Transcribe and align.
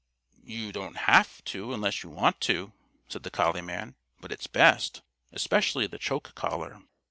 "You 0.45 0.71
don't 0.71 0.97
have 0.97 1.43
to 1.45 1.75
unless 1.75 2.01
you 2.01 2.09
want 2.09 2.41
to," 2.41 2.73
said 3.07 3.21
the 3.21 3.29
collie 3.29 3.61
man, 3.61 3.93
"but 4.19 4.31
it's 4.31 4.47
best 4.47 5.03
especially, 5.31 5.85
the 5.85 5.99
choke 5.99 6.33
collar. 6.33 6.81